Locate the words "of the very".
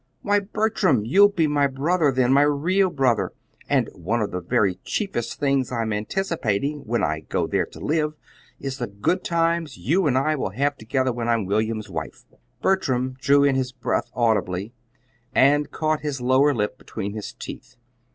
4.19-4.79